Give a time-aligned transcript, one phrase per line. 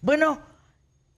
[0.00, 0.40] Bueno,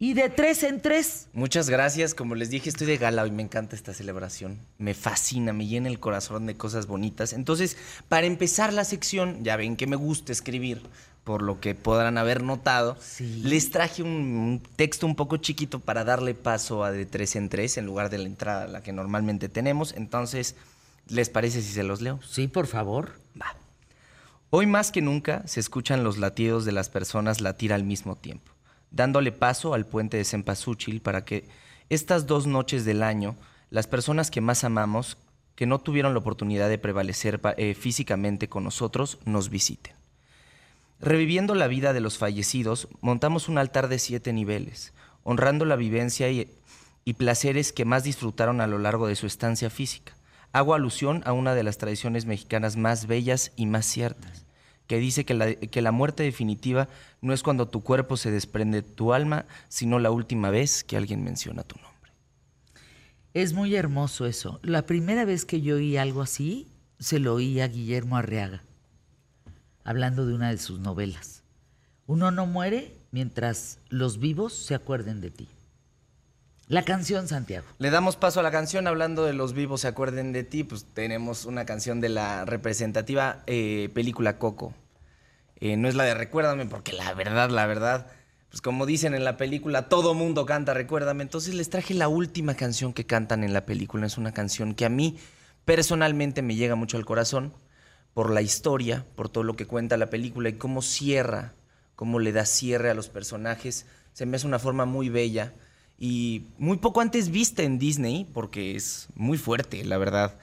[0.02, 1.28] y de tres en tres.
[1.34, 2.14] Muchas gracias.
[2.14, 4.58] Como les dije, estoy de gala y me encanta esta celebración.
[4.78, 7.34] Me fascina, me llena el corazón de cosas bonitas.
[7.34, 7.76] Entonces,
[8.08, 10.80] para empezar la sección, ya ven que me gusta escribir,
[11.22, 12.96] por lo que podrán haber notado,
[13.42, 17.50] les traje un, un, texto un poco chiquito para darle paso a de tres en
[17.50, 19.92] tres en lugar de la entrada a la que normalmente tenemos.
[19.92, 20.56] Entonces,
[21.08, 22.20] ¿les parece si se los leo?
[22.26, 23.20] Sí, por favor.
[23.38, 23.54] Va.
[24.48, 28.50] Hoy más que nunca se escuchan los latidos de las personas latir al mismo tiempo
[28.90, 31.48] dándole paso al puente de Cempasúchil para que
[31.88, 33.36] estas dos noches del año
[33.70, 35.16] las personas que más amamos,
[35.54, 39.94] que no tuvieron la oportunidad de prevalecer eh, físicamente con nosotros, nos visiten.
[41.00, 46.28] Reviviendo la vida de los fallecidos, montamos un altar de siete niveles, honrando la vivencia
[46.30, 46.50] y,
[47.04, 50.14] y placeres que más disfrutaron a lo largo de su estancia física.
[50.52, 54.44] Hago alusión a una de las tradiciones mexicanas más bellas y más ciertas
[54.90, 56.88] que dice que la, que la muerte definitiva
[57.20, 60.96] no es cuando tu cuerpo se desprende de tu alma, sino la última vez que
[60.96, 62.10] alguien menciona tu nombre.
[63.32, 64.58] Es muy hermoso eso.
[64.64, 66.66] La primera vez que yo oí algo así,
[66.98, 68.64] se lo oí a Guillermo Arriaga,
[69.84, 71.44] hablando de una de sus novelas.
[72.08, 75.48] Uno no muere mientras los vivos se acuerden de ti.
[76.70, 77.66] La canción, Santiago.
[77.78, 80.62] Le damos paso a la canción hablando de los vivos se acuerden de ti.
[80.62, 84.72] Pues tenemos una canción de la representativa eh, película Coco.
[85.60, 88.06] Eh, no es la de Recuérdame, porque la verdad, la verdad,
[88.48, 91.22] pues como dicen en la película, todo mundo canta Recuérdame.
[91.22, 94.06] Entonces les traje la última canción que cantan en la película.
[94.06, 95.18] Es una canción que a mí
[95.64, 97.52] personalmente me llega mucho al corazón
[98.14, 101.52] por la historia, por todo lo que cuenta la película y cómo cierra,
[101.94, 103.86] cómo le da cierre a los personajes.
[104.12, 105.52] Se me hace una forma muy bella
[105.98, 110.34] y muy poco antes vista en Disney, porque es muy fuerte, la verdad.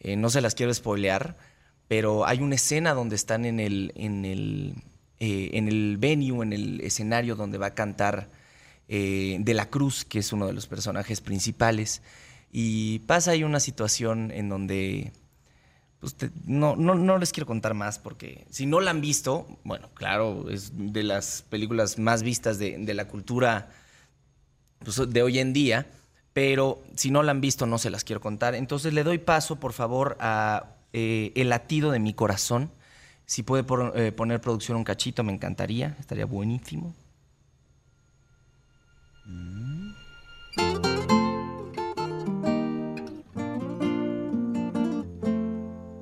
[0.00, 1.36] Eh, no se las quiero spoilear,
[1.88, 4.74] pero hay una escena donde están en el, en el,
[5.20, 8.28] eh, en el venue, en el escenario donde va a cantar
[8.88, 12.02] eh, De la Cruz, que es uno de los personajes principales.
[12.50, 15.12] Y pasa ahí una situación en donde
[16.00, 16.16] pues
[16.46, 20.50] no, no, no, les quiero contar más porque si no la han visto, bueno, claro,
[20.50, 23.70] es de las películas más vistas de, de la cultura
[24.80, 25.86] pues, de hoy en día,
[26.32, 28.56] pero si no la han visto no se las quiero contar.
[28.56, 32.70] Entonces le doy paso, por favor, a eh, El latido de mi corazón.
[33.26, 33.64] Si puede
[33.94, 36.94] eh, poner producción un cachito, me encantaría, estaría buenísimo.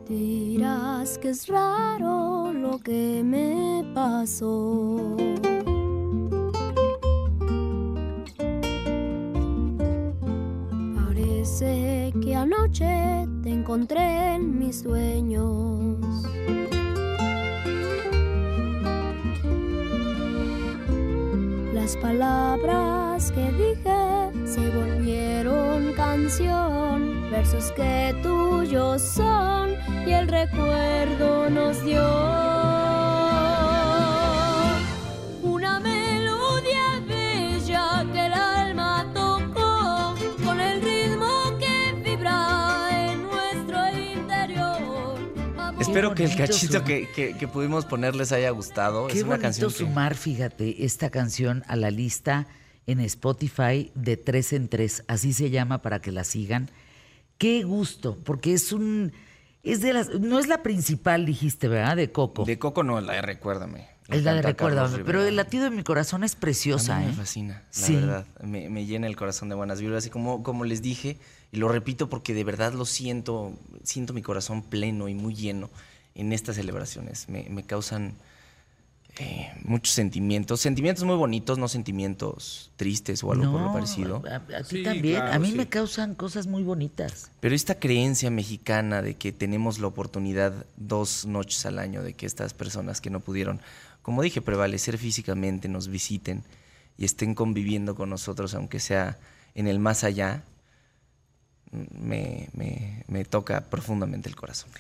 [0.09, 5.17] Dirás que es raro lo que me pasó
[11.61, 13.27] Sé que anoche
[13.61, 15.99] encontré en mis sueños.
[21.75, 29.73] Las palabras que dije se volvieron canción, versos que tuyos son
[30.07, 32.60] y el recuerdo nos dio.
[45.91, 49.09] Espero que el cachito que, pudimos poner les haya gustado.
[49.09, 52.47] Qué es una canción sumar, fíjate, esta canción a la lista
[52.87, 56.71] en Spotify de tres en tres, así se llama para que la sigan.
[57.39, 59.13] Qué gusto, porque es un
[59.63, 61.97] es de las no es la principal dijiste, ¿verdad?
[61.97, 62.45] De Coco.
[62.45, 63.89] De Coco no, la de Recuérdame.
[64.09, 67.13] Es la de Recuérdame, pero el latido de mi corazón es preciosa, a mí Me
[67.15, 68.27] fascina, la verdad.
[68.45, 71.19] Me, llena el corazón de buenas vibras y como como les dije,
[71.53, 73.53] y lo repito porque de verdad lo siento,
[73.83, 75.71] siento mi corazón pleno y muy lleno
[76.15, 77.29] en estas celebraciones.
[77.29, 78.15] Me, causan
[79.19, 84.23] eh, muchos sentimientos, sentimientos muy bonitos, no sentimientos tristes o algo por lo parecido.
[84.31, 87.31] A, ti también, a mí me causan cosas muy bonitas.
[87.41, 92.27] Pero esta creencia mexicana de que tenemos la oportunidad dos noches al año de que
[92.27, 93.61] estas personas que no pudieron,
[94.03, 96.45] como dije, prevalecer físicamente, nos visiten
[96.97, 99.19] y estén conviviendo con nosotros, aunque sea
[99.55, 100.45] en el más allá,
[101.73, 102.49] me,
[103.09, 104.71] me, toca profundamente el corazón.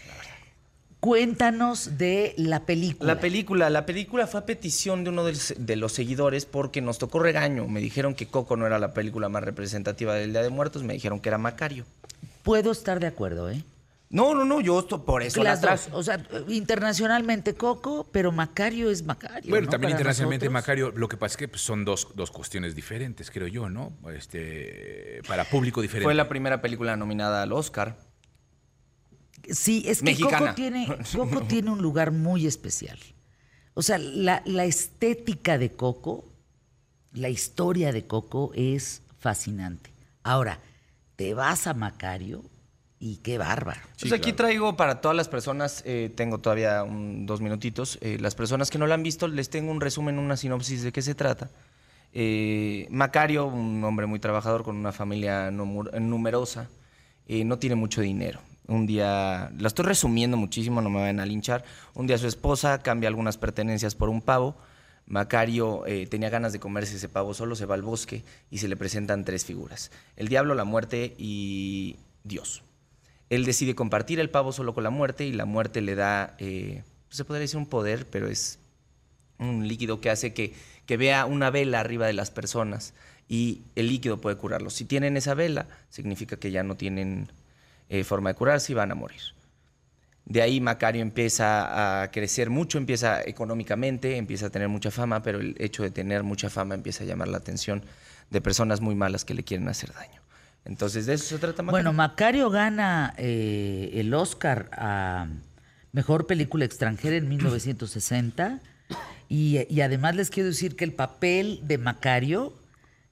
[0.98, 3.14] Cuéntanos de la película.
[3.14, 7.20] La película, la película fue a petición de uno de los seguidores porque nos tocó
[7.20, 7.66] regaño.
[7.68, 10.92] Me dijeron que Coco no era la película más representativa del Día de Muertos, me
[10.92, 11.86] dijeron que era Macario.
[12.42, 13.64] Puedo estar de acuerdo, ¿eh?
[14.10, 19.04] No, no, no, yo por eso Las dos, o sea, internacionalmente Coco, pero Macario es
[19.04, 19.48] Macario.
[19.48, 23.30] Bueno, también internacionalmente Macario, lo que pasa es que pues, son dos, dos cuestiones diferentes,
[23.30, 23.92] creo yo, ¿no?
[24.12, 26.04] Este, para público diferente.
[26.04, 27.98] Fue la primera película nominada al Oscar.
[29.48, 32.98] Sí, es que Coco tiene, Coco tiene un lugar muy especial.
[33.74, 36.30] O sea, la, la estética de Coco
[37.12, 39.92] la historia de Coco es fascinante.
[40.22, 40.60] Ahora,
[41.16, 42.44] te vas a Macario
[43.00, 43.80] y qué bárbaro.
[43.98, 48.34] Pues aquí traigo para todas las personas, eh, tengo todavía un- dos minutitos, eh, las
[48.34, 51.14] personas que no la han visto, les tengo un resumen, una sinopsis de qué se
[51.14, 51.50] trata.
[52.12, 56.68] Eh, Macario, un hombre muy trabajador con una familia numerosa,
[57.26, 58.40] eh, no tiene mucho dinero.
[58.66, 61.64] Un día, la estoy resumiendo muchísimo, no me vayan a linchar.
[61.94, 64.56] Un día su esposa cambia algunas pertenencias por un pavo.
[65.06, 68.68] Macario eh, tenía ganas de comerse ese pavo solo, se va al bosque y se
[68.68, 72.62] le presentan tres figuras: el diablo, la muerte y Dios.
[73.30, 76.82] Él decide compartir el pavo solo con la muerte y la muerte le da, eh,
[77.08, 78.58] se podría decir un poder, pero es
[79.38, 80.52] un líquido que hace que,
[80.84, 82.92] que vea una vela arriba de las personas
[83.28, 84.74] y el líquido puede curarlos.
[84.74, 87.30] Si tienen esa vela, significa que ya no tienen
[87.88, 89.20] eh, forma de curarse y van a morir.
[90.24, 95.40] De ahí Macario empieza a crecer mucho, empieza económicamente, empieza a tener mucha fama, pero
[95.40, 97.82] el hecho de tener mucha fama empieza a llamar la atención
[98.30, 100.19] de personas muy malas que le quieren hacer daño.
[100.64, 101.72] Entonces, de eso se trata Macario.
[101.72, 105.26] Bueno, Macario gana eh, el Oscar a
[105.92, 108.60] Mejor Película Extranjera en 1960
[109.28, 112.52] y, además les quiero decir que el papel de Macario,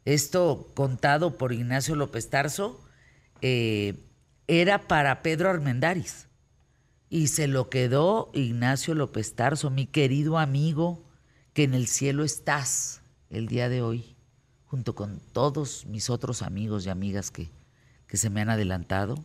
[0.05, 2.85] esto contado por Ignacio López Tarso,
[3.41, 3.95] eh,
[4.49, 6.27] era para Pedro Armendáriz.
[7.09, 11.09] Y se lo quedó Ignacio López Tarso, mi querido amigo,
[11.55, 13.01] que en el cielo estás
[13.31, 14.18] el día de hoy
[14.69, 17.49] junto con todos mis otros amigos y amigas que,
[18.07, 19.17] que se me han adelantado.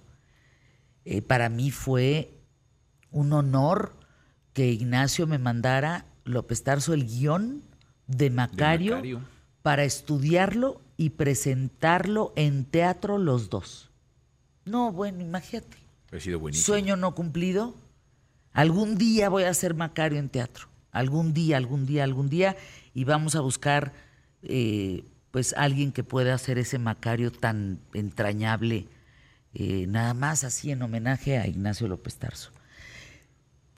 [1.06, 2.31] Eh, para mí fue
[3.12, 3.94] un honor
[4.54, 7.62] que Ignacio me mandara López Tarso el guion
[8.07, 9.22] de Macario, Macario.
[9.62, 13.89] para estudiarlo y presentarlo en teatro los dos.
[14.66, 15.78] No, bueno, imagínate.
[16.13, 16.66] Ha sido buenísimo.
[16.66, 17.74] Sueño no cumplido.
[18.54, 20.68] Algún día voy a hacer Macario en teatro.
[20.92, 22.56] Algún día, algún día, algún día.
[22.94, 23.94] Y vamos a buscar
[24.44, 28.85] eh, pues alguien que pueda hacer ese Macario tan entrañable.
[29.56, 32.51] eh, nada más así en homenaje a Ignacio López Tarso.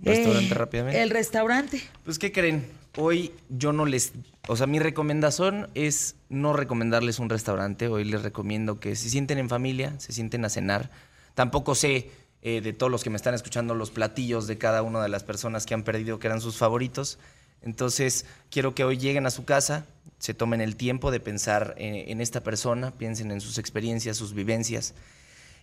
[0.01, 1.01] Restaurante Eh, rápidamente.
[1.01, 1.81] El restaurante.
[2.03, 2.65] Pues, ¿qué creen?
[2.97, 4.11] Hoy yo no les...
[4.49, 7.87] O sea, mi recomendación es no recomendarles un restaurante.
[7.87, 10.91] Hoy les recomiendo que se sienten en familia, se sienten a cenar.
[11.35, 12.11] Tampoco sé
[12.41, 15.23] eh, de todos los que me están escuchando los platillos de cada una de las
[15.23, 17.17] personas que han perdido, que eran sus favoritos.
[17.65, 19.85] Entonces, quiero que hoy lleguen a su casa,
[20.19, 24.33] se tomen el tiempo de pensar en, en esta persona, piensen en sus experiencias, sus
[24.33, 24.93] vivencias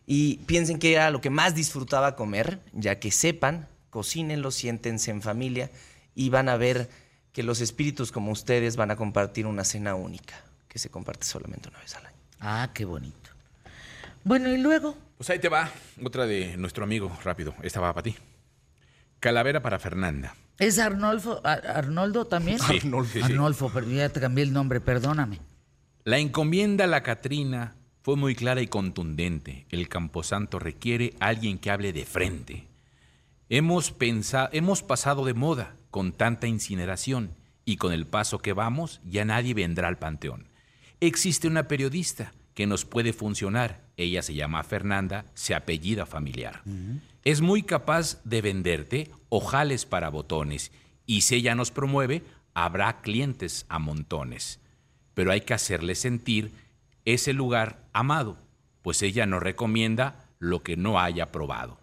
[0.06, 5.22] y piensen que era lo que más disfrutaba comer, ya que sepan, cocínenlo, siéntense en
[5.22, 5.70] familia
[6.14, 6.88] y van a ver
[7.32, 10.34] que los espíritus como ustedes van a compartir una cena única,
[10.68, 12.16] que se comparte solamente una vez al año.
[12.40, 13.30] Ah, qué bonito.
[14.24, 14.96] Bueno, y luego.
[15.16, 15.70] Pues ahí te va,
[16.02, 17.54] otra de nuestro amigo, rápido.
[17.62, 18.16] Esta va para ti.
[19.22, 20.34] Calavera para Fernanda.
[20.58, 22.58] ¿Es Arnolfo, Ar- Arnoldo también?
[22.58, 23.12] Sí, Arnolfo.
[23.14, 23.20] sí.
[23.22, 25.38] Arnolfo, pero ya te cambié el nombre, perdóname.
[26.04, 29.64] La encomienda a la Catrina fue muy clara y contundente.
[29.70, 32.66] El Camposanto requiere a alguien que hable de frente.
[33.48, 37.30] Hemos, pensa- hemos pasado de moda con tanta incineración
[37.64, 40.48] y con el paso que vamos ya nadie vendrá al panteón.
[41.00, 43.82] Existe una periodista que nos puede funcionar.
[43.96, 46.62] Ella se llama Fernanda, se apellida familiar.
[47.24, 50.72] Es muy capaz de venderte ojales para botones
[51.06, 52.22] y si ella nos promueve,
[52.54, 54.60] habrá clientes a montones.
[55.14, 56.52] Pero hay que hacerle sentir
[57.04, 58.38] ese lugar amado,
[58.82, 61.78] pues ella nos recomienda lo que no haya probado.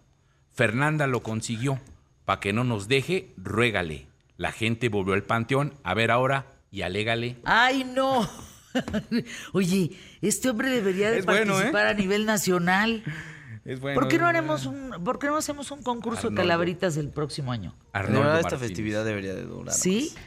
[0.50, 1.80] Fernanda lo consiguió.
[2.24, 4.06] Para que no nos deje, ruégale.
[4.36, 7.36] La gente volvió al panteón a ver ahora y alégale.
[7.44, 8.28] ¡Ay, no!
[9.52, 11.56] Oye, este hombre debería de Es bueno, ¿eh?
[11.56, 13.02] participar a nivel nacional.
[13.64, 14.00] Es bueno.
[14.00, 17.52] ¿Por qué no haremos un, por qué no hacemos un concurso de calaveritas el próximo
[17.52, 17.74] año?
[17.92, 18.68] Arnoldo verdad, esta Martínez.
[18.68, 19.74] festividad debería de durar.
[19.74, 20.12] ¿Sí?
[20.14, 20.24] más.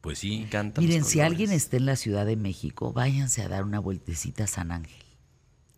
[0.00, 0.34] Pues sí.
[0.42, 3.80] encantan los Miren, si alguien está en la Ciudad de México, váyanse a dar una
[3.80, 5.02] vueltecita a San Ángel.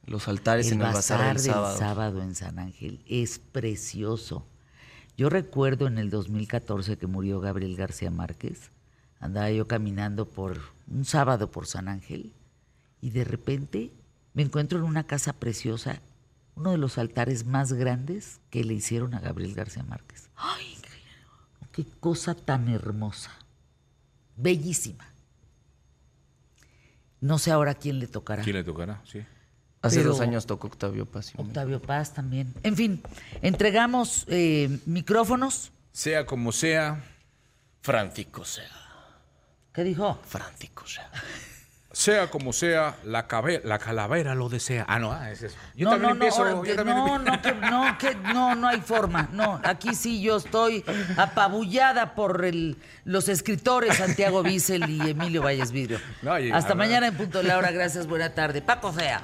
[0.06, 1.78] Los altares El en el bazar bazar del del sábado.
[1.78, 4.46] sábado en San Ángel es precioso.
[5.16, 8.70] Yo recuerdo en el 2014 que murió Gabriel García Márquez.
[9.18, 12.32] Andaba yo caminando por un sábado por San Ángel
[13.00, 13.92] y de repente
[14.34, 16.00] me encuentro en una casa preciosa,
[16.60, 20.28] uno de los altares más grandes que le hicieron a Gabriel García Márquez.
[20.36, 20.76] ¡Ay!
[21.72, 23.30] ¡Qué cosa tan hermosa!
[24.36, 25.06] Bellísima.
[27.20, 28.42] No sé ahora quién le tocará.
[28.42, 29.00] ¿Quién le tocará?
[29.10, 29.20] Sí.
[29.82, 31.32] Hace Pero- dos años tocó Octavio Paz.
[31.36, 32.52] y- Octavio Paz también.
[32.62, 33.02] En fin,
[33.40, 35.72] entregamos eh, micrófonos.
[35.92, 37.02] Sea como sea,
[37.80, 38.68] Francisco sea.
[39.72, 40.18] ¿Qué dijo?
[40.26, 41.10] Francisco sea.
[41.92, 44.84] Sea como sea, la, cabe- la calavera lo desea.
[44.86, 45.56] Ah, no, ah, es eso.
[45.74, 46.64] Yo no, también no, no, empiezo.
[46.64, 47.36] yo también no, empiezo.
[47.36, 49.28] no, que, no, que no, no hay forma.
[49.32, 50.84] No, aquí sí yo estoy
[51.16, 55.98] apabullada por el, los escritores Santiago Bissell y Emilio Valles Vidrio.
[56.22, 57.70] No, Hasta mañana en punto de la hora.
[57.72, 58.62] Gracias, buena tarde.
[58.62, 59.22] Paco Fea.